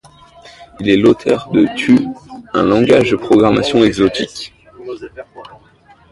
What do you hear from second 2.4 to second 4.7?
un langage de programmation exotique.